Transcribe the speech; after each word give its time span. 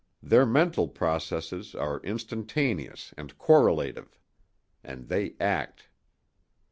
Their 0.23 0.47
mental 0.47 0.87
processes 0.87 1.75
are 1.75 1.99
instantaneous 1.99 3.13
and 3.17 3.37
correlative 3.37 4.17
and 4.83 5.09
they 5.09 5.35
act. 5.39 5.89